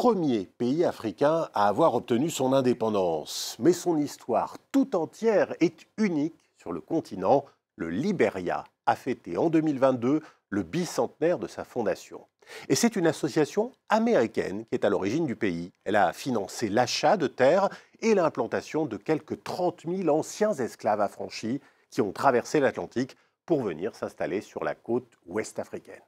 premier 0.00 0.46
pays 0.58 0.84
africain 0.84 1.48
à 1.54 1.66
avoir 1.66 1.96
obtenu 1.96 2.30
son 2.30 2.52
indépendance. 2.52 3.56
Mais 3.58 3.72
son 3.72 3.96
histoire 3.96 4.56
tout 4.70 4.94
entière 4.94 5.56
est 5.58 5.88
unique 5.96 6.38
sur 6.56 6.70
le 6.70 6.80
continent. 6.80 7.44
Le 7.74 7.90
Liberia 7.90 8.62
a 8.86 8.94
fêté 8.94 9.36
en 9.36 9.50
2022 9.50 10.20
le 10.50 10.62
bicentenaire 10.62 11.40
de 11.40 11.48
sa 11.48 11.64
fondation. 11.64 12.20
Et 12.68 12.76
c'est 12.76 12.94
une 12.94 13.08
association 13.08 13.72
américaine 13.88 14.66
qui 14.66 14.76
est 14.76 14.84
à 14.84 14.88
l'origine 14.88 15.26
du 15.26 15.34
pays. 15.34 15.72
Elle 15.82 15.96
a 15.96 16.12
financé 16.12 16.68
l'achat 16.68 17.16
de 17.16 17.26
terres 17.26 17.68
et 17.98 18.14
l'implantation 18.14 18.86
de 18.86 18.98
quelques 18.98 19.42
30 19.42 19.82
000 19.84 20.16
anciens 20.16 20.54
esclaves 20.54 21.00
affranchis 21.00 21.60
qui 21.90 22.02
ont 22.02 22.12
traversé 22.12 22.60
l'Atlantique 22.60 23.16
pour 23.46 23.64
venir 23.64 23.96
s'installer 23.96 24.42
sur 24.42 24.62
la 24.62 24.76
côte 24.76 25.10
ouest 25.26 25.58
africaine. 25.58 26.04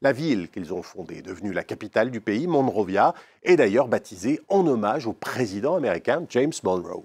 La 0.00 0.12
ville 0.12 0.48
qu'ils 0.48 0.72
ont 0.72 0.82
fondée, 0.82 1.22
devenue 1.22 1.52
la 1.52 1.64
capitale 1.64 2.12
du 2.12 2.20
pays, 2.20 2.46
Monrovia, 2.46 3.14
est 3.42 3.56
d'ailleurs 3.56 3.88
baptisée 3.88 4.40
en 4.48 4.64
hommage 4.64 5.08
au 5.08 5.12
président 5.12 5.74
américain 5.74 6.24
James 6.28 6.52
Monroe. 6.62 7.04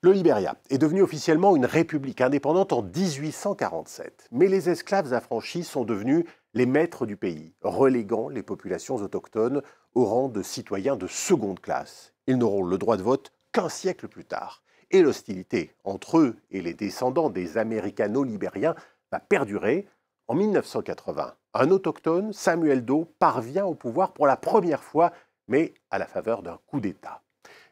Le 0.00 0.10
Liberia 0.10 0.56
est 0.70 0.78
devenu 0.78 1.02
officiellement 1.02 1.54
une 1.54 1.64
république 1.64 2.20
indépendante 2.20 2.72
en 2.72 2.82
1847, 2.82 4.26
mais 4.32 4.48
les 4.48 4.68
esclaves 4.68 5.12
affranchis 5.12 5.62
sont 5.62 5.84
devenus 5.84 6.24
les 6.54 6.66
maîtres 6.66 7.06
du 7.06 7.16
pays, 7.16 7.54
reléguant 7.60 8.28
les 8.28 8.42
populations 8.42 8.96
autochtones 8.96 9.62
au 9.94 10.04
rang 10.04 10.28
de 10.28 10.42
citoyens 10.42 10.96
de 10.96 11.06
seconde 11.06 11.60
classe. 11.60 12.12
Ils 12.26 12.38
n'auront 12.38 12.64
le 12.64 12.78
droit 12.78 12.96
de 12.96 13.04
vote 13.04 13.32
qu'un 13.52 13.68
siècle 13.68 14.08
plus 14.08 14.24
tard. 14.24 14.64
Et 14.90 15.00
l'hostilité 15.00 15.76
entre 15.84 16.18
eux 16.18 16.36
et 16.50 16.60
les 16.60 16.74
descendants 16.74 17.30
des 17.30 17.56
Américano-Libériens 17.56 18.74
va 19.12 19.20
perdurer. 19.20 19.86
En 20.28 20.34
1980, 20.34 21.34
un 21.54 21.70
autochtone, 21.70 22.32
Samuel 22.32 22.84
Doe, 22.84 23.06
parvient 23.18 23.66
au 23.66 23.74
pouvoir 23.74 24.12
pour 24.12 24.26
la 24.26 24.36
première 24.36 24.82
fois, 24.82 25.12
mais 25.48 25.74
à 25.90 25.98
la 25.98 26.06
faveur 26.06 26.42
d'un 26.42 26.58
coup 26.66 26.80
d'État. 26.80 27.22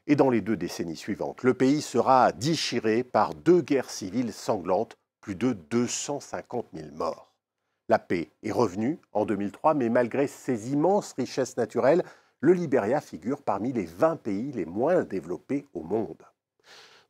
Et 0.07 0.17
dans 0.17 0.31
les 0.31 0.41
deux 0.41 0.57
décennies 0.57 0.97
suivantes, 0.97 1.43
le 1.43 1.55
pays 1.55 1.81
sera 1.81 2.33
déchiré 2.33 3.05
par 3.05 3.35
deux 3.35 3.61
guerres 3.61 3.91
civiles 3.91 4.33
sanglantes, 4.33 4.97
plus 5.21 5.37
de 5.37 5.53
250 5.53 6.67
000 6.75 6.89
morts. 6.95 7.33
La 7.89 7.99
paix 7.99 8.31
est 8.43 8.53
revenue 8.53 8.99
en 9.13 9.25
2003, 9.25 9.75
mais 9.75 9.89
malgré 9.89 10.27
ses 10.27 10.73
immenses 10.73 11.13
richesses 11.13 11.57
naturelles, 11.57 12.03
le 12.41 12.53
Liberia 12.53 13.01
figure 13.01 13.43
parmi 13.43 13.73
les 13.73 13.85
20 13.85 14.17
pays 14.17 14.53
les 14.53 14.65
moins 14.65 15.05
développés 15.05 15.67
au 15.75 15.83
monde. 15.83 16.23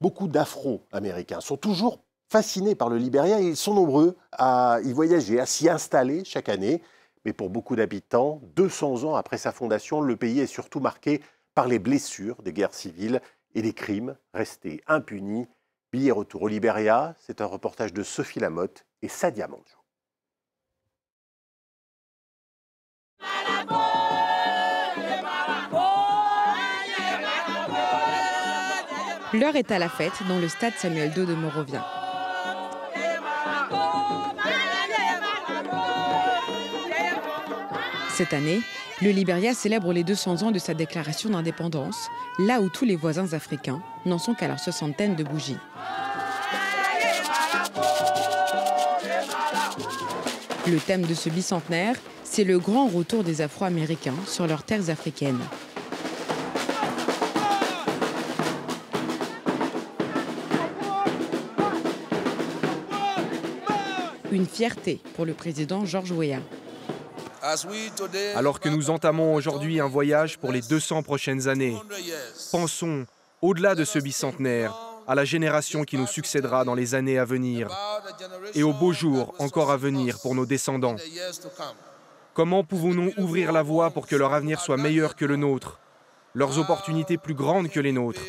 Beaucoup 0.01 0.29
d'Afro-Américains 0.29 1.41
sont 1.41 1.57
toujours 1.57 2.03
fascinés 2.31 2.77
par 2.77 2.89
le 2.89 2.97
Liberia 2.97 3.41
et 3.41 3.49
ils 3.49 3.57
sont 3.57 3.75
nombreux 3.75 4.17
à 4.33 4.79
y 4.85 4.93
voyager, 4.93 5.41
à 5.41 5.47
s'y 5.47 5.69
installer 5.69 6.25
chaque 6.25 6.49
année. 6.49 6.81
Mais 7.25 7.33
pour 7.33 7.51
beaucoup 7.51 7.77
d'habitants, 7.77 8.41
200 8.55 9.05
ans 9.05 9.17
après 9.17 9.37
sa 9.37 9.53
fondation, 9.53 10.01
le 10.01 10.17
pays 10.17 10.41
est 10.41 10.47
surtout 10.47 10.81
marqué 10.81 11.21
par 11.55 11.67
les 11.67 11.79
blessures 11.79 12.41
des 12.43 12.53
guerres 12.53 12.73
civiles 12.73 13.21
et 13.55 13.63
des 13.63 13.73
crimes 13.73 14.17
restés 14.33 14.81
impunis. 14.87 15.49
Billet 15.93 16.13
retour 16.13 16.43
au 16.43 16.49
Liberia, 16.49 17.17
c'est 17.19 17.41
un 17.41 17.47
reportage 17.47 17.93
de 17.93 18.05
Sophie 18.05 18.39
Lamotte 18.39 18.87
et 19.03 19.09
Sadia 19.09 19.49
Manjou. 19.49 19.65
L'heure 29.33 29.57
est 29.57 29.71
à 29.71 29.79
la 29.79 29.89
fête 29.89 30.27
dans 30.29 30.39
le 30.39 30.49
stade 30.49 30.75
Samuel 30.77 31.13
II 31.17 31.27
de 31.27 31.35
Morovia. 31.35 32.00
Cette 38.21 38.35
année, 38.35 38.61
le 39.01 39.13
Liberia 39.13 39.55
célèbre 39.55 39.95
les 39.95 40.05
200 40.05 40.43
ans 40.43 40.51
de 40.51 40.59
sa 40.59 40.75
déclaration 40.75 41.31
d'indépendance, 41.31 42.11
là 42.39 42.61
où 42.61 42.69
tous 42.69 42.85
les 42.85 42.95
voisins 42.95 43.33
africains 43.33 43.81
n'en 44.05 44.19
sont 44.19 44.35
qu'à 44.35 44.47
leur 44.47 44.61
soixantaine 44.61 45.17
de 45.17 45.25
bougies. 45.25 45.57
Le 50.67 50.77
thème 50.81 51.07
de 51.07 51.15
ce 51.15 51.31
bicentenaire, 51.31 51.97
c'est 52.23 52.45
le 52.45 52.59
grand 52.59 52.89
retour 52.89 53.25
des 53.25 53.41
Afro-Américains 53.41 54.13
sur 54.27 54.47
leurs 54.47 54.65
terres 54.65 54.91
africaines. 54.91 55.41
Une 64.31 64.45
fierté 64.45 65.01
pour 65.17 65.25
le 65.25 65.33
président 65.33 65.87
George 65.87 66.13
Weah. 66.13 66.41
Alors 68.35 68.61
que 68.61 68.69
nous 68.69 68.91
entamons 68.91 69.35
aujourd'hui 69.35 69.81
un 69.81 69.89
voyage 69.89 70.39
pour 70.39 70.53
les 70.53 70.61
200 70.61 71.03
prochaines 71.03 71.49
années, 71.49 71.77
pensons, 72.51 73.07
au-delà 73.43 73.75
de 73.75 73.85
ce 73.85 73.99
bicentenaire, 73.99 74.75
à 75.07 75.15
la 75.15 75.25
génération 75.25 75.85
qui 75.85 75.97
nous 75.97 76.07
succédera 76.07 76.65
dans 76.65 76.75
les 76.75 76.95
années 76.95 77.19
à 77.19 77.25
venir 77.25 77.69
et 78.55 78.63
aux 78.63 78.73
beaux 78.73 78.93
jours 78.93 79.35
encore 79.39 79.71
à 79.71 79.77
venir 79.77 80.19
pour 80.21 80.35
nos 80.35 80.47
descendants. 80.47 80.97
Comment 82.35 82.63
pouvons-nous 82.63 83.13
ouvrir 83.19 83.53
la 83.53 83.63
voie 83.63 83.91
pour 83.91 84.07
que 84.07 84.15
leur 84.15 84.33
avenir 84.33 84.61
soit 84.61 84.77
meilleur 84.77 85.17
que 85.17 85.25
le 85.25 85.37
nôtre, 85.37 85.81
leurs 86.35 86.59
opportunités 86.59 87.19
plus 87.19 87.35
grandes 87.35 87.71
que 87.71 87.81
les 87.81 87.93
nôtres, 87.93 88.23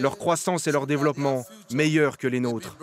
leur 0.00 0.18
croissance 0.18 0.66
et 0.66 0.72
leur 0.72 0.86
développement 0.86 1.46
meilleurs 1.72 2.18
que 2.18 2.26
les 2.26 2.40
nôtres? 2.40 2.76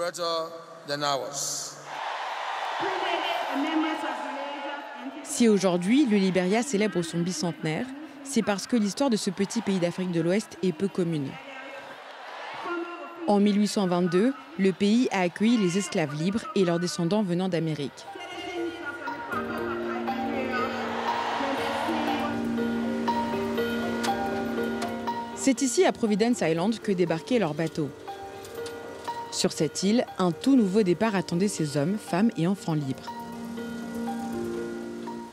Si 5.35 5.49
aujourd'hui 5.49 6.05
le 6.05 6.15
Liberia 6.15 6.63
célèbre 6.63 7.01
son 7.01 7.19
bicentenaire, 7.19 7.85
c'est 8.23 8.41
parce 8.41 8.67
que 8.67 8.77
l'histoire 8.77 9.09
de 9.09 9.17
ce 9.17 9.29
petit 9.29 9.59
pays 9.59 9.79
d'Afrique 9.79 10.13
de 10.13 10.21
l'Ouest 10.21 10.57
est 10.63 10.71
peu 10.71 10.87
commune. 10.87 11.27
En 13.27 13.41
1822, 13.41 14.31
le 14.57 14.71
pays 14.71 15.09
a 15.11 15.19
accueilli 15.19 15.57
les 15.57 15.77
esclaves 15.77 16.15
libres 16.15 16.45
et 16.55 16.63
leurs 16.63 16.79
descendants 16.79 17.21
venant 17.21 17.49
d'Amérique. 17.49 17.91
C'est 25.35 25.61
ici 25.61 25.83
à 25.83 25.91
Providence 25.91 26.39
Island 26.39 26.79
que 26.79 26.93
débarquaient 26.93 27.39
leurs 27.39 27.55
bateaux. 27.55 27.89
Sur 29.33 29.51
cette 29.51 29.83
île, 29.83 30.05
un 30.17 30.31
tout 30.31 30.55
nouveau 30.55 30.83
départ 30.83 31.13
attendait 31.13 31.49
ces 31.49 31.75
hommes, 31.75 31.97
femmes 31.97 32.31
et 32.37 32.47
enfants 32.47 32.73
libres 32.73 33.11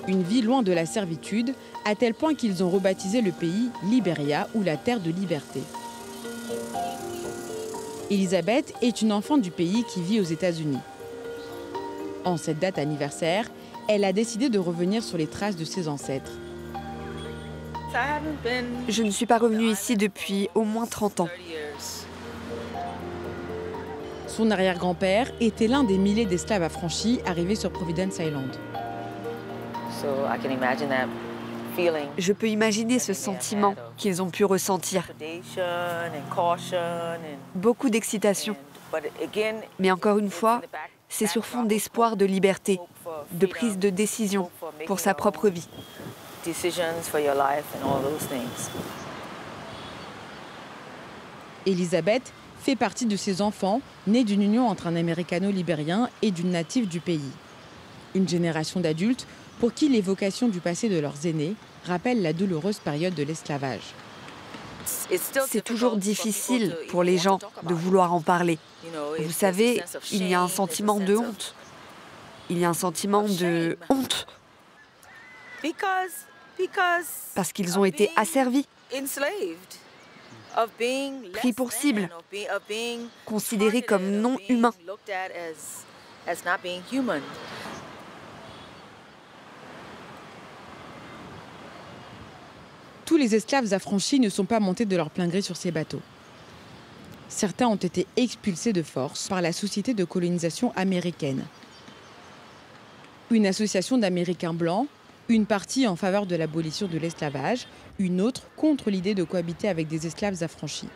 une 0.08 0.22
vie 0.22 0.42
loin 0.42 0.62
de 0.62 0.72
la 0.72 0.86
servitude, 0.86 1.54
à 1.84 1.94
tel 1.94 2.14
point 2.14 2.34
qu'ils 2.34 2.62
ont 2.62 2.70
rebaptisé 2.70 3.20
le 3.20 3.32
pays 3.32 3.70
Liberia 3.84 4.48
ou 4.54 4.62
la 4.62 4.76
terre 4.76 5.00
de 5.00 5.10
liberté. 5.10 5.60
Elisabeth 8.10 8.74
est 8.82 9.00
une 9.00 9.12
enfant 9.12 9.38
du 9.38 9.50
pays 9.50 9.84
qui 9.92 10.02
vit 10.02 10.20
aux 10.20 10.24
États-Unis. 10.24 10.80
En 12.24 12.36
cette 12.36 12.58
date 12.58 12.78
anniversaire, 12.78 13.50
elle 13.88 14.04
a 14.04 14.12
décidé 14.12 14.48
de 14.48 14.58
revenir 14.58 15.02
sur 15.02 15.18
les 15.18 15.26
traces 15.26 15.56
de 15.56 15.64
ses 15.64 15.88
ancêtres. 15.88 16.32
Je 18.88 19.02
ne 19.02 19.10
suis 19.10 19.26
pas 19.26 19.38
revenue 19.38 19.66
ici 19.66 19.96
depuis 19.96 20.48
au 20.54 20.62
moins 20.62 20.86
30 20.86 21.20
ans. 21.20 21.28
Son 24.26 24.50
arrière-grand-père 24.50 25.30
était 25.40 25.68
l'un 25.68 25.84
des 25.84 25.98
milliers 25.98 26.24
d'esclaves 26.24 26.62
affranchis 26.62 27.20
arrivés 27.26 27.54
sur 27.54 27.70
Providence 27.70 28.18
Island. 28.18 28.50
Je 32.18 32.32
peux 32.32 32.48
imaginer 32.48 32.98
ce 32.98 33.12
sentiment 33.12 33.74
qu'ils 33.96 34.22
ont 34.22 34.30
pu 34.30 34.44
ressentir. 34.44 35.08
Beaucoup 37.54 37.90
d'excitation. 37.90 38.56
Mais 39.78 39.90
encore 39.90 40.18
une 40.18 40.30
fois, 40.30 40.60
c'est 41.08 41.26
sur 41.26 41.46
fond 41.46 41.62
d'espoir 41.62 42.16
de 42.16 42.24
liberté, 42.24 42.80
de 43.32 43.46
prise 43.46 43.78
de 43.78 43.90
décision 43.90 44.50
pour 44.86 45.00
sa 45.00 45.14
propre 45.14 45.48
vie. 45.48 45.68
Elisabeth 51.64 52.32
fait 52.58 52.76
partie 52.76 53.06
de 53.06 53.16
ces 53.16 53.40
enfants 53.40 53.80
nés 54.06 54.24
d'une 54.24 54.42
union 54.42 54.68
entre 54.68 54.86
un 54.86 54.96
américano-libérien 54.96 56.08
et 56.22 56.30
d'une 56.30 56.50
native 56.50 56.88
du 56.88 57.00
pays. 57.00 57.30
Une 58.14 58.28
génération 58.28 58.80
d'adultes 58.80 59.26
pour 59.58 59.72
qui 59.72 59.88
l'évocation 59.88 60.48
du 60.48 60.60
passé 60.60 60.88
de 60.88 60.98
leurs 60.98 61.26
aînés 61.26 61.54
rappelle 61.84 62.22
la 62.22 62.32
douloureuse 62.32 62.78
période 62.78 63.14
de 63.14 63.22
l'esclavage. 63.22 63.94
C'est 64.84 65.62
toujours 65.62 65.96
difficile 65.96 66.76
pour 66.88 67.02
les 67.02 67.18
gens 67.18 67.38
de 67.62 67.74
vouloir 67.74 68.12
en 68.12 68.20
parler. 68.20 68.58
Vous 69.18 69.32
savez, 69.32 69.82
il 70.10 70.28
y 70.28 70.34
a 70.34 70.40
un 70.40 70.48
sentiment 70.48 70.98
de 70.98 71.16
honte. 71.16 71.54
Il 72.50 72.58
y 72.58 72.64
a 72.64 72.68
un 72.68 72.74
sentiment 72.74 73.22
de 73.22 73.78
honte. 73.88 74.26
Parce 77.34 77.52
qu'ils 77.52 77.78
ont 77.78 77.84
été 77.84 78.10
asservis, 78.16 78.66
pris 81.32 81.52
pour 81.52 81.72
cible, 81.72 82.10
considérés 83.24 83.82
comme 83.82 84.10
non 84.10 84.36
humains. 84.48 84.74
Tous 93.12 93.18
les 93.18 93.34
esclaves 93.34 93.74
affranchis 93.74 94.20
ne 94.20 94.30
sont 94.30 94.46
pas 94.46 94.58
montés 94.58 94.86
de 94.86 94.96
leur 94.96 95.10
plein 95.10 95.28
gré 95.28 95.42
sur 95.42 95.54
ces 95.54 95.70
bateaux. 95.70 96.00
Certains 97.28 97.66
ont 97.66 97.76
été 97.76 98.06
expulsés 98.16 98.72
de 98.72 98.82
force 98.82 99.28
par 99.28 99.42
la 99.42 99.52
Société 99.52 99.92
de 99.92 100.04
colonisation 100.04 100.72
américaine. 100.76 101.44
Une 103.30 103.46
association 103.46 103.98
d'Américains 103.98 104.54
blancs, 104.54 104.88
une 105.28 105.44
partie 105.44 105.86
en 105.86 105.94
faveur 105.94 106.24
de 106.24 106.36
l'abolition 106.36 106.86
de 106.86 106.96
l'esclavage, 106.96 107.66
une 107.98 108.22
autre 108.22 108.44
contre 108.56 108.88
l'idée 108.88 109.14
de 109.14 109.24
cohabiter 109.24 109.68
avec 109.68 109.88
des 109.88 110.06
esclaves 110.06 110.42
affranchis. 110.42 110.88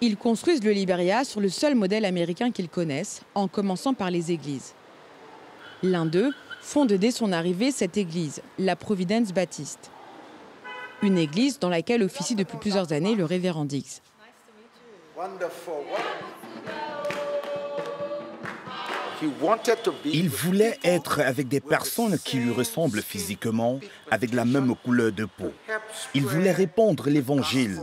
Ils 0.00 0.16
construisent 0.16 0.64
le 0.64 0.72
Liberia 0.72 1.22
sur 1.22 1.40
le 1.40 1.48
seul 1.48 1.76
modèle 1.76 2.04
américain 2.04 2.50
qu'ils 2.50 2.68
connaissent, 2.68 3.20
en 3.36 3.46
commençant 3.46 3.94
par 3.94 4.10
les 4.10 4.32
églises. 4.32 4.74
L'un 5.84 6.06
d'eux 6.06 6.32
fonde 6.66 6.92
dès 6.92 7.12
son 7.12 7.32
arrivée 7.32 7.70
cette 7.70 7.96
église, 7.96 8.42
la 8.58 8.74
Providence 8.74 9.32
Baptiste. 9.32 9.90
Une 11.00 11.16
église 11.16 11.60
dans 11.60 11.68
laquelle 11.68 12.02
officie 12.02 12.34
depuis 12.34 12.58
plusieurs 12.58 12.92
années 12.92 13.14
le 13.14 13.24
révérend 13.24 13.64
Diggs. 13.64 14.00
Il 20.12 20.28
voulait 20.28 20.78
être 20.82 21.20
avec 21.20 21.46
des 21.48 21.60
personnes 21.60 22.18
qui 22.18 22.38
lui 22.38 22.52
ressemblent 22.52 23.00
physiquement, 23.00 23.78
avec 24.10 24.34
la 24.34 24.44
même 24.44 24.74
couleur 24.84 25.12
de 25.12 25.24
peau. 25.24 25.52
Il 26.14 26.24
voulait 26.24 26.52
répandre 26.52 27.08
l'évangile. 27.08 27.80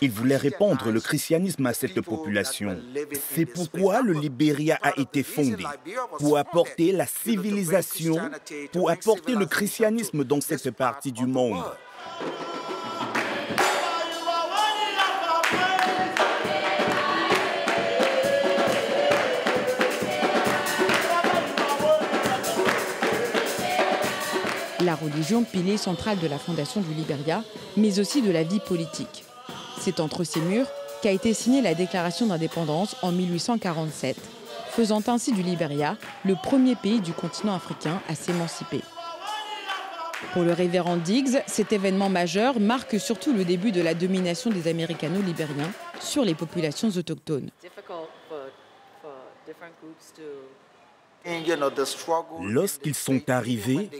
Il 0.00 0.10
voulait 0.10 0.36
répandre 0.36 0.90
le 0.90 1.00
christianisme 1.00 1.66
à 1.66 1.72
cette 1.72 2.00
population. 2.00 2.78
C'est 3.34 3.46
pourquoi 3.46 4.02
le 4.02 4.12
Libéria 4.12 4.78
a 4.82 4.98
été 4.98 5.22
fondé, 5.22 5.64
pour 6.18 6.38
apporter 6.38 6.92
la 6.92 7.06
civilisation, 7.06 8.30
pour 8.72 8.90
apporter 8.90 9.34
le 9.34 9.46
christianisme 9.46 10.24
dans 10.24 10.40
cette 10.40 10.70
partie 10.70 11.12
du 11.12 11.26
monde. 11.26 11.64
la 24.88 24.94
religion 24.94 25.44
pilier 25.44 25.76
central 25.76 26.18
de 26.18 26.26
la 26.26 26.38
fondation 26.38 26.80
du 26.80 26.94
Liberia, 26.94 27.44
mais 27.76 27.98
aussi 27.98 28.22
de 28.22 28.30
la 28.30 28.42
vie 28.42 28.60
politique. 28.60 29.27
C'est 29.80 30.00
entre 30.00 30.24
ces 30.24 30.40
murs 30.40 30.66
qu'a 31.02 31.12
été 31.12 31.32
signée 31.32 31.62
la 31.62 31.74
déclaration 31.74 32.26
d'indépendance 32.26 32.96
en 33.02 33.12
1847, 33.12 34.16
faisant 34.70 35.02
ainsi 35.06 35.32
du 35.32 35.42
Liberia 35.42 35.96
le 36.24 36.34
premier 36.34 36.74
pays 36.74 37.00
du 37.00 37.12
continent 37.12 37.54
africain 37.54 38.00
à 38.08 38.14
s'émanciper. 38.14 38.80
Pour 40.32 40.42
le 40.42 40.52
révérend 40.52 40.96
Diggs, 40.96 41.42
cet 41.46 41.72
événement 41.72 42.08
majeur 42.08 42.58
marque 42.58 42.98
surtout 42.98 43.32
le 43.32 43.44
début 43.44 43.70
de 43.70 43.80
la 43.80 43.94
domination 43.94 44.50
des 44.50 44.68
Américano-libériens 44.68 45.70
sur 46.00 46.24
les 46.24 46.34
populations 46.34 46.88
autochtones. 46.88 47.50
Lorsqu'ils 52.42 52.94
sont 52.94 53.28
arrivés, 53.28 53.90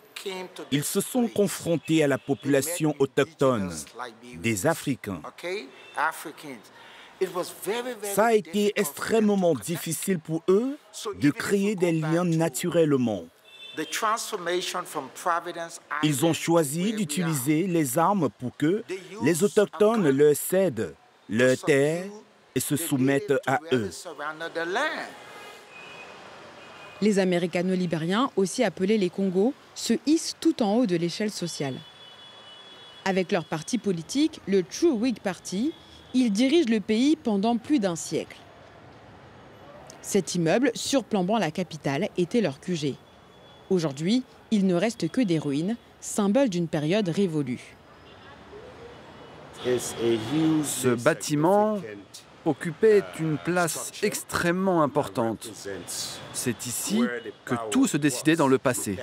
ils 0.70 0.84
se 0.84 1.00
sont 1.00 1.28
confrontés 1.28 2.02
à 2.04 2.06
la 2.06 2.18
population 2.18 2.94
autochtone, 2.98 3.72
des 4.36 4.66
Africains. 4.66 5.20
Ça 8.02 8.26
a 8.26 8.32
été 8.34 8.72
extrêmement 8.76 9.54
difficile 9.54 10.20
pour 10.20 10.42
eux 10.48 10.78
de 11.16 11.30
créer 11.30 11.74
des 11.74 11.92
liens 11.92 12.24
naturellement. 12.24 13.24
Ils 16.02 16.24
ont 16.24 16.32
choisi 16.32 16.92
d'utiliser 16.92 17.66
les 17.66 17.98
armes 17.98 18.28
pour 18.38 18.56
que 18.56 18.82
les 19.22 19.44
Autochtones 19.44 20.08
leur 20.10 20.36
cèdent 20.36 20.94
leur 21.28 21.56
terre 21.58 22.06
et 22.54 22.60
se 22.60 22.76
soumettent 22.76 23.34
à 23.46 23.58
eux. 23.72 23.90
Les 27.00 27.18
Américano-libériens, 27.20 28.30
aussi 28.36 28.64
appelés 28.64 28.98
les 28.98 29.10
Congos, 29.10 29.54
se 29.74 29.94
hissent 30.06 30.36
tout 30.40 30.62
en 30.62 30.74
haut 30.74 30.86
de 30.86 30.96
l'échelle 30.96 31.30
sociale. 31.30 31.76
Avec 33.04 33.30
leur 33.30 33.44
parti 33.44 33.78
politique, 33.78 34.40
le 34.46 34.62
True 34.62 34.90
Whig 34.90 35.20
Party, 35.20 35.72
ils 36.12 36.32
dirigent 36.32 36.70
le 36.70 36.80
pays 36.80 37.16
pendant 37.16 37.56
plus 37.56 37.78
d'un 37.78 37.96
siècle. 37.96 38.36
Cet 40.02 40.34
immeuble, 40.34 40.72
surplombant 40.74 41.38
la 41.38 41.50
capitale, 41.50 42.08
était 42.16 42.40
leur 42.40 42.60
QG. 42.60 42.94
Aujourd'hui, 43.70 44.24
il 44.50 44.66
ne 44.66 44.74
reste 44.74 45.08
que 45.08 45.20
des 45.20 45.38
ruines, 45.38 45.76
symbole 46.00 46.48
d'une 46.48 46.68
période 46.68 47.08
révolue. 47.08 47.76
Ce 49.64 50.94
bâtiment 50.94 51.78
occupait 52.48 53.02
une 53.20 53.38
place 53.38 53.92
extrêmement 54.02 54.82
importante. 54.82 55.50
C'est 56.32 56.66
ici 56.66 57.02
que 57.44 57.54
tout 57.70 57.86
se 57.86 57.96
décidait 57.96 58.36
dans 58.36 58.48
le 58.48 58.58
passé. 58.58 58.98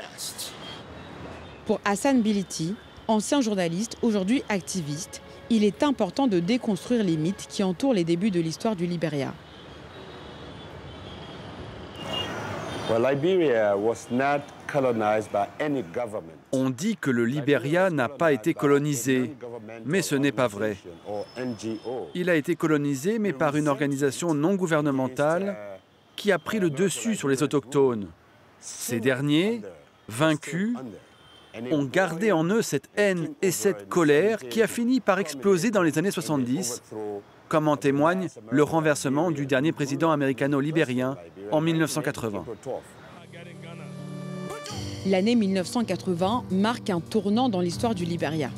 Pour 1.66 1.80
Hassan 1.86 2.22
Biliti, 2.22 2.76
ancien 3.08 3.42
journaliste, 3.42 3.98
aujourd'hui 4.02 4.44
activiste, 4.50 5.22
il 5.50 5.64
est 5.64 5.84
important 5.84 6.28
de 6.28 6.40
déconstruire 6.40 7.04
les 7.04 7.18
mythes 7.18 7.48
qui 7.50 7.64
entourent 7.64 7.94
les 7.94 8.04
débuts 8.04 8.32
de 8.32 8.40
l'histoire 8.40 8.76
du 8.76 8.86
Liberia. 8.86 9.34
On 16.52 16.70
dit 16.70 16.98
que 16.98 17.10
le 17.10 17.26
Liberia 17.26 17.90
n'a 17.90 18.10
pas 18.10 18.32
été 18.32 18.54
colonisé, 18.54 19.36
mais 19.86 20.02
ce 20.02 20.16
n'est 20.16 20.32
pas 20.32 20.48
vrai. 20.48 20.78
Il 22.14 22.30
a 22.30 22.36
été 22.36 22.56
colonisé, 22.56 23.18
mais 23.18 23.34
par 23.34 23.56
une 23.56 23.68
organisation 23.68 24.34
non 24.34 24.56
gouvernementale 24.56 25.58
qui 26.16 26.32
a 26.32 26.40
pris 26.40 26.60
le 26.60 26.70
dessus 26.70 27.16
sur 27.16 27.28
les 27.28 27.42
autochtones. 27.42 28.08
Ces 28.60 29.00
derniers, 29.00 29.62
vaincus, 30.08 30.76
ont 31.72 31.86
gardé 31.86 32.32
en 32.32 32.44
eux 32.46 32.62
cette 32.62 32.90
haine 32.96 33.34
et 33.42 33.52
cette 33.52 33.90
colère 33.90 34.40
qui 34.40 34.62
a 34.62 34.68
fini 34.68 35.00
par 35.00 35.20
exploser 35.20 35.72
dans 35.72 35.82
les 35.82 35.98
années 35.98 36.12
70, 36.12 36.84
comme 37.50 37.68
en 37.68 37.78
témoigne 37.78 38.28
le 38.50 38.64
renversement 38.64 39.32
du 39.32 39.46
dernier 39.46 39.72
président 39.72 40.12
américano-libérien 40.12 41.18
en 41.52 41.62
1980. 41.62 42.46
L'année 45.08 45.36
1980 45.36 46.46
marque 46.52 46.90
un 46.90 47.00
tournant 47.00 47.50
dans 47.50 47.62
l'histoire 47.62 47.94
du 47.94 48.06
Liberia. 48.06 48.50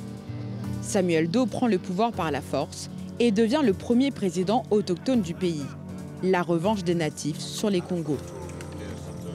Samuel 0.82 1.30
Doe 1.30 1.46
prend 1.46 1.68
le 1.68 1.78
pouvoir 1.78 2.14
par 2.14 2.32
la 2.32 2.42
force 2.42 2.90
et 3.20 3.32
devient 3.32 3.62
le 3.64 3.74
premier 3.74 4.12
président 4.12 4.64
autochtone 4.72 5.22
du 5.22 5.34
pays. 5.34 5.66
La 6.24 6.42
revanche 6.42 6.84
des 6.84 6.96
natifs 6.96 7.40
sur 7.40 7.70
les 7.70 7.82
Congos. 7.82 8.18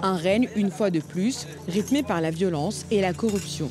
Un 0.03 0.17
règne, 0.17 0.49
une 0.57 0.71
fois 0.71 0.91
de 0.91 1.01
plus, 1.01 1.47
rythmé 1.69 2.03
par 2.03 2.21
la 2.21 2.31
violence 2.31 2.87
et 2.91 3.01
la 3.01 3.13
corruption. 3.13 3.71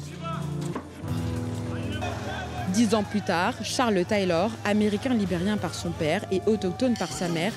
Dix 2.74 2.96
ans 2.96 3.04
plus 3.04 3.22
tard, 3.22 3.54
Charles 3.64 4.06
Taylor, 4.06 4.50
américain 4.64 5.14
libérien 5.14 5.58
par 5.58 5.76
son 5.76 5.92
père 5.92 6.24
et 6.32 6.42
autochtone 6.46 6.94
par 6.94 7.12
sa 7.12 7.28
mère, 7.28 7.52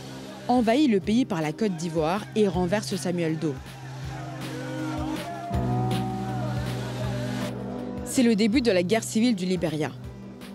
envahit 0.48 0.90
le 0.90 0.98
pays 0.98 1.24
par 1.24 1.40
la 1.40 1.52
Côte 1.52 1.76
d'Ivoire 1.76 2.24
et 2.34 2.48
renverse 2.48 2.96
Samuel 2.96 3.38
Doe. 3.38 3.54
C'est 8.04 8.24
le 8.24 8.34
début 8.34 8.60
de 8.60 8.72
la 8.72 8.82
guerre 8.82 9.04
civile 9.04 9.36
du 9.36 9.46
Liberia. 9.46 9.92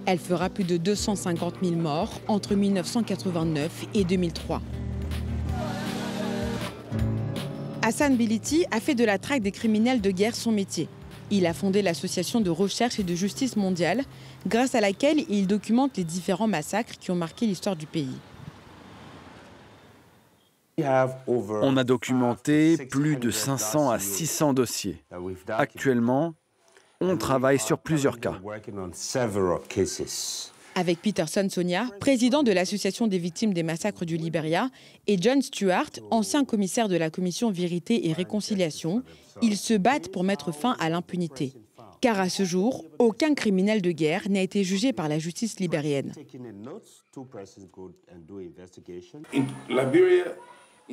Elle 0.06 0.20
fera 0.20 0.50
plus 0.50 0.66
de 0.66 0.76
250 0.76 1.56
000 1.64 1.76
morts 1.76 2.20
entre 2.28 2.56
1989 2.56 3.86
et 3.94 4.04
2003. 4.04 4.62
Hassan 7.82 8.18
Biliti 8.18 8.66
a 8.72 8.82
fait 8.82 8.96
de 8.96 9.06
la 9.06 9.20
traque 9.20 9.42
des 9.42 9.52
criminels 9.52 10.02
de 10.02 10.12
guerre 10.12 10.36
son 10.36 10.52
métier. 10.52 10.90
Il 11.32 11.46
a 11.46 11.54
fondé 11.54 11.82
l'association 11.82 12.42
de 12.42 12.50
recherche 12.50 13.00
et 13.00 13.04
de 13.04 13.16
justice 13.16 13.56
mondiale, 13.56 14.04
grâce 14.48 14.76
à 14.76 14.82
laquelle 14.82 15.26
il 15.30 15.48
documente 15.48 15.98
les 15.98 16.04
différents 16.04 16.48
massacres 16.48 16.94
qui 17.00 17.12
ont 17.12 17.16
marqué 17.16 17.46
l'histoire 17.46 17.76
du 17.76 17.86
pays. 17.86 18.18
On 20.80 21.78
a 21.78 21.84
documenté 21.84 22.78
plus 22.78 23.18
de 23.18 23.32
500 23.32 23.90
à 23.90 24.00
600 24.00 24.54
dossiers. 24.54 25.04
Actuellement, 25.50 26.36
on 27.02 27.18
travaille 27.18 27.60
sur 27.60 27.80
plusieurs 27.80 28.20
cas. 28.20 28.40
Avec 30.76 31.02
Peterson 31.02 31.48
Sonia, 31.50 31.86
président 32.00 32.44
de 32.44 32.52
l'Association 32.52 33.08
des 33.08 33.18
victimes 33.18 33.54
des 33.54 33.64
massacres 33.64 34.06
du 34.06 34.18
Liberia, 34.18 34.70
et 35.08 35.18
John 35.20 35.42
Stewart, 35.42 35.90
ancien 36.12 36.46
commissaire 36.46 36.88
de 36.88 36.96
la 36.96 37.10
commission 37.10 37.52
Vérité 37.52 38.08
et 38.08 38.14
Réconciliation, 38.14 39.04
ils 39.42 39.58
se 39.58 39.74
battent 39.74 40.12
pour 40.12 40.24
mettre 40.24 40.52
fin 40.52 40.76
à 40.80 40.90
l'impunité. 40.90 41.54
Car 42.02 42.20
à 42.20 42.30
ce 42.30 42.46
jour, 42.46 42.86
aucun 42.98 43.34
criminel 43.34 43.82
de 43.82 43.92
guerre 43.92 44.30
n'a 44.30 44.42
été 44.42 44.64
jugé 44.64 44.94
par 44.94 45.10
la 45.10 45.20
justice 45.20 45.60
libérienne. 45.60 46.14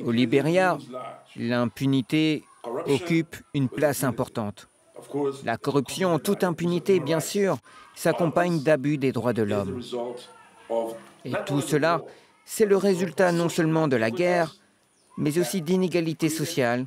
Au 0.03 0.11
Libéria, 0.11 0.77
l'impunité 1.35 2.43
occupe 2.63 3.37
une 3.53 3.69
place 3.69 4.03
importante. 4.03 4.67
La 5.43 5.57
corruption 5.57 6.13
en 6.13 6.19
toute 6.19 6.43
impunité, 6.43 6.99
bien 6.99 7.19
sûr, 7.19 7.57
s'accompagne 7.95 8.61
d'abus 8.61 8.97
des 8.97 9.11
droits 9.11 9.33
de 9.33 9.43
l'homme. 9.43 9.81
Et 11.25 11.33
tout 11.45 11.61
cela, 11.61 12.01
c'est 12.45 12.65
le 12.65 12.77
résultat 12.77 13.31
non 13.31 13.49
seulement 13.49 13.87
de 13.87 13.95
la 13.95 14.11
guerre, 14.11 14.55
mais 15.17 15.37
aussi 15.39 15.61
d'inégalités 15.61 16.29
sociales 16.29 16.85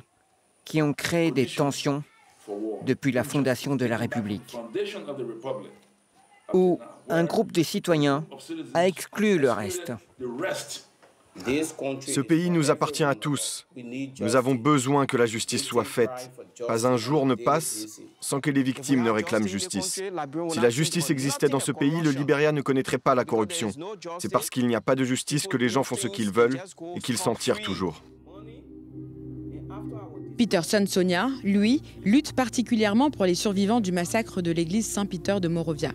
qui 0.65 0.81
ont 0.81 0.93
créé 0.93 1.31
des 1.31 1.45
tensions 1.45 2.03
depuis 2.83 3.11
la 3.11 3.23
fondation 3.23 3.75
de 3.75 3.85
la 3.85 3.97
République, 3.97 4.57
où 6.53 6.79
un 7.09 7.23
groupe 7.25 7.51
de 7.51 7.63
citoyens 7.63 8.25
a 8.73 8.87
exclu 8.87 9.37
le 9.37 9.51
reste. 9.51 9.91
Ce 11.37 12.21
pays 12.21 12.49
nous 12.49 12.71
appartient 12.71 13.03
à 13.03 13.15
tous. 13.15 13.65
Nous 14.19 14.35
avons 14.35 14.55
besoin 14.55 15.05
que 15.05 15.17
la 15.17 15.25
justice 15.25 15.63
soit 15.63 15.85
faite. 15.85 16.31
Pas 16.67 16.85
un 16.85 16.97
jour 16.97 17.25
ne 17.25 17.35
passe 17.35 18.01
sans 18.19 18.41
que 18.41 18.49
les 18.49 18.63
victimes 18.63 19.03
ne 19.03 19.09
réclament 19.09 19.47
justice. 19.47 20.01
Si 20.49 20.59
la 20.59 20.69
justice 20.69 21.09
existait 21.09 21.49
dans 21.49 21.59
ce 21.59 21.71
pays, 21.71 22.01
le 22.01 22.11
Libéria 22.11 22.51
ne 22.51 22.61
connaîtrait 22.61 22.97
pas 22.97 23.15
la 23.15 23.25
corruption. 23.25 23.71
C'est 24.19 24.31
parce 24.31 24.49
qu'il 24.49 24.67
n'y 24.67 24.75
a 24.75 24.81
pas 24.81 24.95
de 24.95 25.03
justice 25.03 25.47
que 25.47 25.57
les 25.57 25.69
gens 25.69 25.83
font 25.83 25.95
ce 25.95 26.07
qu'ils 26.07 26.31
veulent 26.31 26.61
et 26.95 26.99
qu'ils 26.99 27.17
s'en 27.17 27.35
tirent 27.35 27.61
toujours. 27.61 28.03
Peterson 30.37 30.85
Sonia, 30.87 31.29
lui, 31.43 31.81
lutte 32.03 32.33
particulièrement 32.33 33.11
pour 33.11 33.25
les 33.25 33.35
survivants 33.35 33.79
du 33.79 33.91
massacre 33.91 34.41
de 34.41 34.51
l'église 34.51 34.87
Saint-Peter 34.87 35.37
de 35.39 35.47
Morovia. 35.47 35.91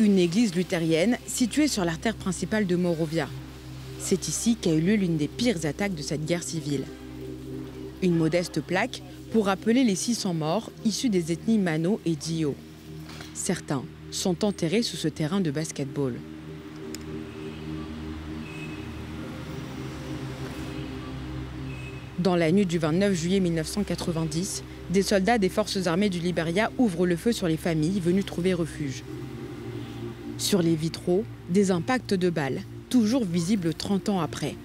Une 0.00 0.18
église 0.18 0.56
luthérienne 0.56 1.18
située 1.24 1.68
sur 1.68 1.84
l'artère 1.84 2.16
principale 2.16 2.66
de 2.66 2.74
Morovia. 2.74 3.28
C'est 4.00 4.26
ici 4.26 4.56
qu'a 4.60 4.74
eu 4.74 4.80
lieu 4.80 4.96
l'une 4.96 5.16
des 5.16 5.28
pires 5.28 5.64
attaques 5.64 5.94
de 5.94 6.02
cette 6.02 6.24
guerre 6.24 6.42
civile. 6.42 6.82
Une 8.02 8.16
modeste 8.16 8.60
plaque 8.60 9.02
pour 9.30 9.46
rappeler 9.46 9.84
les 9.84 9.94
600 9.94 10.34
morts 10.34 10.72
issus 10.84 11.10
des 11.10 11.30
ethnies 11.30 11.58
Mano 11.58 12.00
et 12.04 12.16
Dio. 12.16 12.56
Certains 13.34 13.84
sont 14.10 14.44
enterrés 14.44 14.82
sous 14.82 14.96
ce 14.96 15.06
terrain 15.06 15.40
de 15.40 15.52
basketball. 15.52 16.14
Dans 22.18 22.34
la 22.34 22.50
nuit 22.50 22.66
du 22.66 22.78
29 22.78 23.14
juillet 23.14 23.38
1990, 23.38 24.64
des 24.90 25.02
soldats 25.02 25.38
des 25.38 25.48
forces 25.48 25.86
armées 25.86 26.10
du 26.10 26.18
Liberia 26.18 26.72
ouvrent 26.78 27.06
le 27.06 27.16
feu 27.16 27.30
sur 27.30 27.46
les 27.46 27.56
familles 27.56 28.00
venues 28.00 28.24
trouver 28.24 28.54
refuge. 28.54 29.04
Sur 30.38 30.62
les 30.62 30.74
vitraux, 30.74 31.24
des 31.48 31.70
impacts 31.70 32.14
de 32.14 32.28
balles, 32.28 32.62
toujours 32.90 33.24
visibles 33.24 33.72
30 33.72 34.08
ans 34.08 34.20
après. 34.20 34.56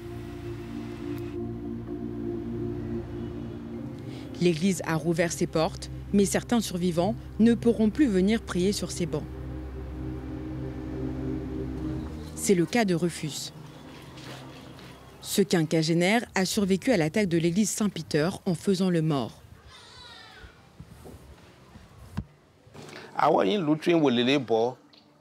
L'église 4.41 4.81
a 4.85 4.95
rouvert 4.95 5.31
ses 5.31 5.47
portes, 5.47 5.91
mais 6.13 6.25
certains 6.25 6.61
survivants 6.61 7.15
ne 7.39 7.53
pourront 7.53 7.89
plus 7.89 8.07
venir 8.07 8.41
prier 8.41 8.71
sur 8.71 8.91
ses 8.91 9.05
bancs. 9.05 9.23
C'est 12.35 12.55
le 12.55 12.65
cas 12.65 12.85
de 12.85 12.95
Rufus. 12.95 13.51
Ce 15.21 15.41
quinquagénaire 15.41 16.25
a 16.35 16.45
survécu 16.45 16.91
à 16.91 16.97
l'attaque 16.97 17.27
de 17.27 17.37
l'église 17.37 17.69
Saint-Peter 17.69 18.29
en 18.45 18.55
faisant 18.55 18.89
le 18.89 19.01
mort. 19.01 19.43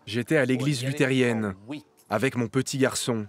J'étais 0.08 0.38
à 0.38 0.46
l'église 0.46 0.82
luthérienne 0.86 1.54
avec 2.08 2.34
mon 2.34 2.48
petit 2.48 2.78
garçon 2.78 3.26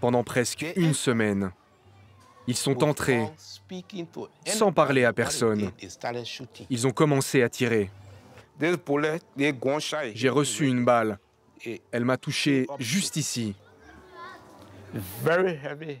pendant 0.00 0.22
presque 0.22 0.64
une 0.76 0.94
semaine. 0.94 1.50
Ils 2.46 2.56
sont 2.56 2.84
entrés 2.84 3.26
sans 4.46 4.70
parler 4.70 5.04
à 5.04 5.12
personne. 5.12 5.72
Ils 6.70 6.86
ont 6.86 6.92
commencé 6.92 7.42
à 7.42 7.48
tirer. 7.48 7.90
J'ai 10.14 10.28
reçu 10.28 10.68
une 10.68 10.84
balle. 10.84 11.18
Elle 11.90 12.04
m'a 12.04 12.16
touché 12.16 12.68
juste 12.78 13.16
ici. 13.16 13.56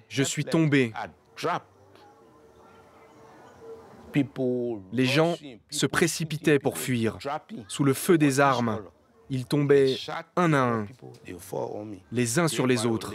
Je 0.08 0.22
suis 0.22 0.44
tombé. 0.44 0.92
Les 4.92 5.06
gens 5.06 5.36
se 5.70 5.86
précipitaient 5.86 6.60
pour 6.60 6.78
fuir. 6.78 7.18
Sous 7.66 7.82
le 7.82 7.94
feu 7.94 8.16
des 8.16 8.38
armes, 8.38 8.80
ils 9.30 9.46
tombaient 9.46 9.96
un 10.36 10.52
à 10.52 10.58
un, 10.58 10.86
les 12.12 12.38
uns 12.38 12.48
sur 12.48 12.66
les 12.66 12.84
autres. 12.84 13.14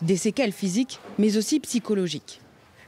Des 0.00 0.16
séquelles 0.16 0.52
physiques, 0.52 1.00
mais 1.18 1.36
aussi 1.36 1.60
psychologiques. 1.60 2.40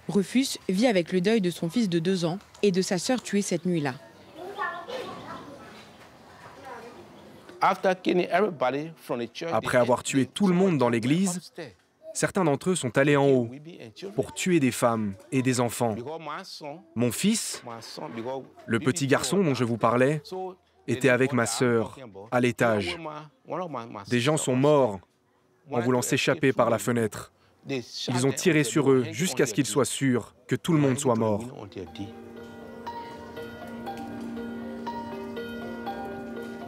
Rufus 0.09 0.59
vit 0.69 0.87
avec 0.87 1.13
le 1.13 1.21
deuil 1.21 1.41
de 1.41 1.51
son 1.51 1.69
fils 1.69 1.89
de 1.89 1.99
deux 1.99 2.25
ans 2.25 2.39
et 2.63 2.71
de 2.71 2.83
sa 2.83 2.99
sœur 2.99 3.23
tuée 3.23 3.43
cette 3.43 3.67
nuit-là. 3.67 3.95
Après 9.53 9.79
avoir 9.79 10.03
tué 10.03 10.27
tout 10.27 10.47
le 10.47 10.55
monde 10.55 10.79
dans 10.79 10.91
l'église, 10.91 11.53
certains 12.15 12.45
d'entre 12.45 12.71
eux 12.71 12.75
sont 12.75 12.97
allés 12.97 13.17
en 13.17 13.29
haut 13.29 13.51
pour 14.15 14.33
tuer 14.33 14.61
des 14.61 14.71
femmes 14.71 15.15
et 15.33 15.43
des 15.43 15.61
enfants. 15.61 15.95
Mon 16.95 17.13
fils, 17.13 17.63
le 18.67 18.79
petit 18.79 19.07
garçon 19.07 19.43
dont 19.43 19.55
je 19.55 19.65
vous 19.65 19.77
parlais, 19.77 20.23
était 20.87 21.11
avec 21.11 21.33
ma 21.33 21.47
sœur 21.47 21.99
à 22.31 22.41
l'étage. 22.41 22.99
Des 24.09 24.21
gens 24.21 24.37
sont 24.37 24.57
morts 24.57 25.01
en 25.71 25.81
voulant 25.81 26.03
s'échapper 26.03 26.53
par 26.53 26.71
la 26.71 26.79
fenêtre. 26.79 27.33
Ils 27.69 28.27
ont 28.27 28.33
tiré 28.33 28.63
sur 28.65 28.91
eux 28.91 29.05
jusqu'à 29.11 29.47
ce 29.47 29.55
qu'ils 29.55 29.67
soient 29.67 29.85
sûrs 29.85 30.35
que 30.47 30.57
tout 30.57 30.73
le 30.73 30.79
monde 30.79 30.99
soit 30.99 31.17
mort. 31.17 31.45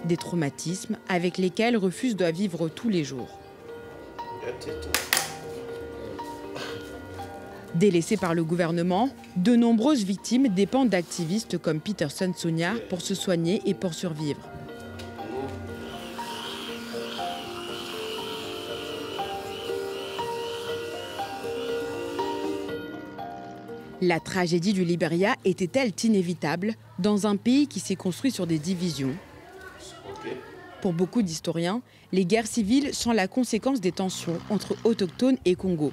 Des 0.05 0.17
traumatismes 0.17 0.99
avec 1.09 1.37
lesquels 1.37 1.77
Rufus 1.77 2.15
doit 2.15 2.31
vivre 2.31 2.69
tous 2.69 2.89
les 2.89 3.05
jours. 3.05 3.41
Délaissés 7.77 8.17
par 8.17 8.35
le 8.35 8.43
gouvernement, 8.43 9.11
de 9.37 9.55
nombreuses 9.55 10.03
victimes 10.03 10.49
dépendent 10.49 10.89
d'activistes 10.89 11.59
comme 11.59 11.79
Peterson 11.79 12.33
Sonia 12.35 12.73
pour 12.89 13.03
se 13.03 13.15
soigner 13.15 13.61
et 13.67 13.75
pour 13.75 13.93
survivre. 13.93 14.41
La 24.01 24.21
tragédie 24.21 24.73
du 24.73 24.85
Liberia 24.85 25.35
était-elle 25.45 25.93
inévitable 26.03 26.77
dans 26.99 27.27
un 27.27 27.37
pays 27.37 27.67
qui 27.67 27.81
s'est 27.81 27.95
construit 27.95 28.31
sur 28.31 28.47
des 28.47 28.59
divisions? 28.59 29.15
Pour 30.81 30.95
beaucoup 30.95 31.21
d'historiens, 31.21 31.83
les 32.13 32.25
guerres 32.25 32.47
civiles 32.47 32.95
sont 32.95 33.13
la 33.13 33.29
conséquence 33.29 33.83
des 33.83 33.93
tensions 33.93 34.39
entre 34.49 34.77
autochtones 34.85 35.37
et 35.45 35.57
Congo. 35.57 35.93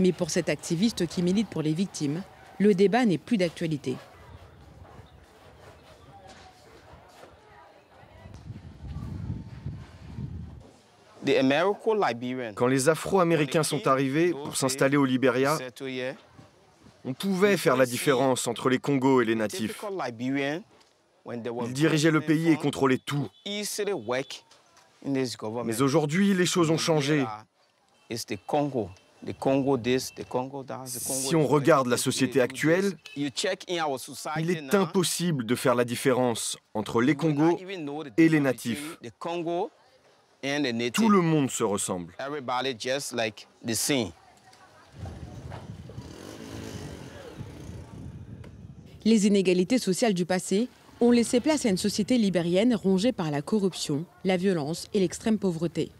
Mais 0.00 0.12
pour 0.12 0.30
cet 0.30 0.48
activiste 0.48 1.06
qui 1.06 1.22
milite 1.22 1.48
pour 1.48 1.62
les 1.62 1.72
victimes, 1.72 2.22
le 2.58 2.74
débat 2.74 3.04
n'est 3.04 3.18
plus 3.18 3.36
d'actualité. 3.36 3.96
Quand 12.54 12.66
les 12.66 12.88
Afro-Américains 12.88 13.62
sont 13.62 13.86
arrivés 13.86 14.32
pour 14.32 14.56
s'installer 14.56 14.96
au 14.96 15.04
Libéria, 15.04 15.58
on 17.04 17.12
pouvait 17.12 17.56
faire 17.56 17.76
la 17.76 17.86
différence 17.86 18.46
entre 18.46 18.68
les 18.68 18.78
Congos 18.78 19.20
et 19.20 19.24
les 19.24 19.34
natifs. 19.34 19.84
Ils 21.26 21.72
dirigeaient 21.72 22.10
le 22.10 22.20
pays 22.20 22.50
et 22.50 22.56
contrôlaient 22.56 22.98
tout. 22.98 23.28
Mais 25.04 25.82
aujourd'hui, 25.82 26.34
les 26.34 26.46
choses 26.46 26.70
ont 26.70 26.78
changé. 26.78 27.24
Si 30.86 31.36
on 31.36 31.46
regarde 31.46 31.88
la 31.88 31.96
société 31.96 32.40
actuelle, 32.40 32.96
il 33.16 34.50
est 34.50 34.74
impossible 34.74 35.44
de 35.44 35.54
faire 35.54 35.74
la 35.74 35.84
différence 35.84 36.56
entre 36.74 37.00
les 37.02 37.14
Congos 37.14 37.58
et 38.16 38.28
les 38.28 38.40
natifs. 38.40 38.98
Tout 40.92 41.08
le 41.08 41.20
monde 41.20 41.50
se 41.50 41.64
ressemble. 41.64 42.14
Les 49.04 49.26
inégalités 49.26 49.78
sociales 49.78 50.14
du 50.14 50.26
passé 50.26 50.68
ont 51.00 51.10
laissé 51.10 51.40
place 51.40 51.64
à 51.66 51.70
une 51.70 51.76
société 51.76 52.18
libérienne 52.18 52.74
rongée 52.74 53.12
par 53.12 53.30
la 53.30 53.42
corruption, 53.42 54.04
la 54.24 54.36
violence 54.36 54.88
et 54.94 55.00
l'extrême 55.00 55.38
pauvreté. 55.38 55.90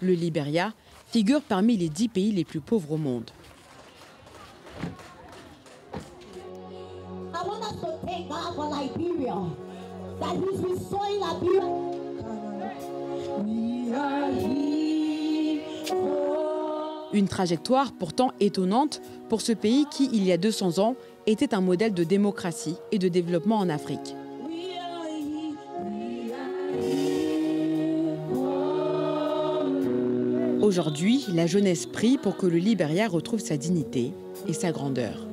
Le 0.00 0.12
Libéria 0.12 0.72
figure 1.06 1.42
parmi 1.42 1.76
les 1.76 1.88
dix 1.88 2.08
pays 2.08 2.32
les 2.32 2.44
plus 2.44 2.60
pauvres 2.60 2.92
au 2.92 2.96
monde. 2.96 3.30
Une 17.12 17.26
trajectoire 17.26 17.92
pourtant 17.92 18.32
étonnante 18.38 19.00
pour 19.28 19.40
ce 19.40 19.52
pays 19.52 19.86
qui, 19.90 20.08
il 20.12 20.24
y 20.24 20.32
a 20.32 20.36
200 20.36 20.78
ans, 20.78 20.94
était 21.26 21.54
un 21.54 21.60
modèle 21.60 21.94
de 21.94 22.04
démocratie 22.04 22.76
et 22.92 22.98
de 22.98 23.08
développement 23.08 23.58
en 23.58 23.68
Afrique. 23.68 24.14
Aujourd'hui, 30.68 31.24
la 31.32 31.46
jeunesse 31.46 31.86
prie 31.86 32.18
pour 32.18 32.36
que 32.36 32.44
le 32.44 32.58
Liberia 32.58 33.08
retrouve 33.08 33.40
sa 33.40 33.56
dignité 33.56 34.12
et 34.46 34.52
sa 34.52 34.70
grandeur. 34.70 35.26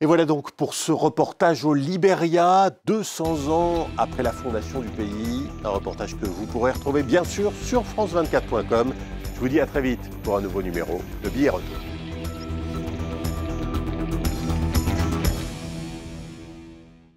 Et 0.00 0.06
voilà 0.06 0.24
donc 0.24 0.52
pour 0.52 0.74
ce 0.74 0.92
reportage 0.92 1.64
au 1.64 1.74
Liberia, 1.74 2.70
200 2.84 3.48
ans 3.48 3.88
après 3.98 4.22
la 4.22 4.30
fondation 4.30 4.78
du 4.78 4.88
pays. 4.90 5.48
Un 5.64 5.70
reportage 5.70 6.16
que 6.16 6.26
vous 6.26 6.46
pourrez 6.46 6.70
retrouver 6.70 7.02
bien 7.02 7.24
sûr 7.24 7.52
sur 7.64 7.82
France24.com. 7.82 8.94
Je 9.34 9.40
vous 9.40 9.48
dis 9.48 9.58
à 9.58 9.66
très 9.66 9.82
vite 9.82 10.08
pour 10.22 10.36
un 10.36 10.42
nouveau 10.42 10.62
numéro 10.62 11.00
de 11.24 11.28
Billet 11.28 11.50
Retour. 11.50 11.89